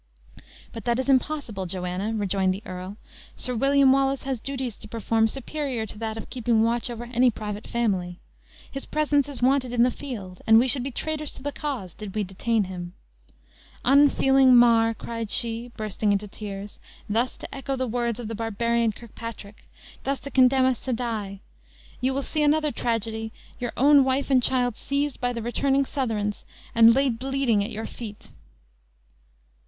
[0.71, 2.97] "But that is impossible, Joanna," rejoined the earl;
[3.35, 7.29] "Sir William Wallace has duties to perform superior to that of keeping watch over any
[7.29, 8.19] private family.
[8.71, 11.93] His presence is wanted in the field, and we should be traitors to the cause
[11.93, 12.93] did we detain him."
[13.85, 18.91] "Unfeeling Mar," cried she, bursting into tears, "thus to echo the words of the barbarian
[18.91, 19.69] Kirkpatrick;
[20.03, 21.41] thus to condemn us to die!
[21.99, 26.43] You will see another tragedy: your own wife and child seized by the returning Southrons,
[26.73, 28.31] and laid bleeding at your feet!"